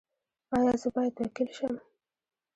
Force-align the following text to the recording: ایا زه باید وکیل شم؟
ایا 0.55 0.73
زه 0.81 0.89
باید 0.95 1.15
وکیل 1.21 1.49
شم؟ 1.57 1.75